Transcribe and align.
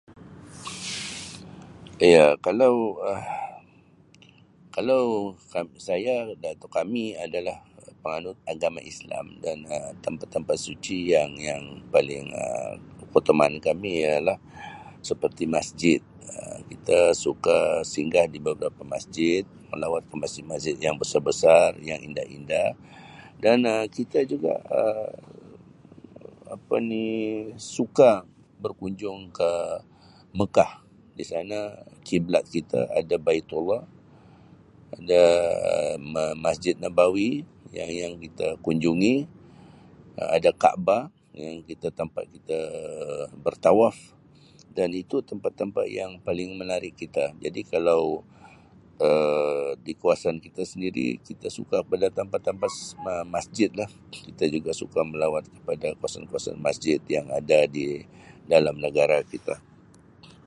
Ya 2.13 2.25
kalau 2.45 2.73
Um 3.09 3.23
kalau 4.77 5.03
kam 5.51 5.67
saya 5.87 6.15
kami 6.77 7.03
adalah 7.25 7.57
penganut 8.03 8.37
agama 8.53 8.79
islam 8.91 9.25
dan 9.45 9.57
Um 9.75 9.85
tempat 10.05 10.27
tempat 10.35 10.55
suci 10.65 10.97
yang 11.15 11.31
yang 11.49 11.63
paling 11.93 12.25
Um 12.43 12.75
keutamaan 13.11 13.55
kami 13.67 13.91
ialah 14.05 14.37
seperti 15.09 15.43
masjid 15.57 15.99
Um 16.33 16.57
kita 16.71 16.97
suka 17.25 17.57
singgah 17.93 18.25
di 18.33 18.39
beberapa 18.47 18.81
masjid 18.95 19.41
melawat 19.71 20.01
ke 20.09 20.15
masjid 20.23 20.45
masjid 20.53 20.75
yang 20.85 20.95
besar 21.01 21.21
besar 21.29 21.69
yang 21.89 21.99
indah 22.07 22.25
indah 22.37 22.69
dan 23.43 23.57
Um 23.73 23.83
kita 23.97 24.19
juga 24.31 24.53
Um 24.81 25.13
apa 26.57 26.75
ni 26.91 27.07
suka 27.77 28.11
berkunjung 28.63 29.21
ke 29.37 29.51
mekah 30.39 30.71
di 31.17 31.23
sana 31.31 31.59
kiblat 32.07 32.43
kita 32.55 32.81
ada 32.99 33.15
baitullah 33.25 33.83
ada 34.97 35.23
ma- 36.13 36.35
masjid 36.45 36.75
nabawi 36.83 37.31
yang 37.77 37.87
yang 38.01 38.13
kita 38.25 38.47
kunjungi 38.65 39.15
ada 40.37 40.51
kaabah 40.61 41.03
yang 41.43 41.57
kita 41.69 41.87
tempat 41.99 42.25
kita 42.35 42.59
bertawaf 43.45 43.95
dan 44.77 44.89
itu 45.03 45.17
tempat 45.29 45.53
tempat 45.61 45.85
yang 45.99 46.11
paling 46.25 46.49
menarik 46.61 46.93
kita 47.03 47.23
jadi 47.43 47.61
kalau 47.73 48.01
Um 49.01 49.49
di 49.81 49.97
kawasan 49.97 50.37
kita 50.45 50.61
sendiri 50.61 51.17
kita 51.25 51.49
suka 51.49 51.81
pada 51.81 52.11
tempat 52.13 52.37
tempat 52.45 52.69
masjid 53.33 53.71
lah 53.73 53.89
kita 54.13 54.45
juga 54.53 54.71
suka 54.77 55.01
melawat 55.01 55.47
kepada 55.57 55.95
kawasan 55.97 56.29
kawasan 56.29 56.57
masjid 56.61 56.99
yang 57.09 57.25
ada 57.33 57.65
di 57.71 58.03
dalam 58.45 58.77
negara 58.77 59.25
kita 59.25 59.57